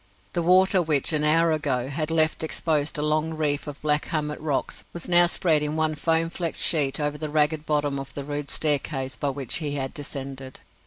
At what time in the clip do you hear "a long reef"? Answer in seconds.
2.97-3.67